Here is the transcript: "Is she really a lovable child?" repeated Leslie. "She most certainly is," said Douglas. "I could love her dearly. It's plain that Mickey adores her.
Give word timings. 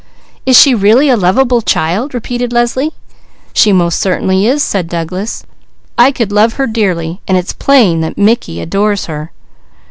"Is 0.47 0.57
she 0.59 0.73
really 0.73 1.09
a 1.09 1.15
lovable 1.15 1.61
child?" 1.61 2.15
repeated 2.15 2.51
Leslie. 2.51 2.91
"She 3.53 3.71
most 3.71 3.99
certainly 3.99 4.47
is," 4.47 4.63
said 4.63 4.87
Douglas. 4.89 5.43
"I 5.95 6.11
could 6.11 6.31
love 6.31 6.53
her 6.53 6.65
dearly. 6.65 7.21
It's 7.27 7.53
plain 7.53 8.01
that 8.01 8.17
Mickey 8.17 8.61
adores 8.61 9.05
her. 9.05 9.31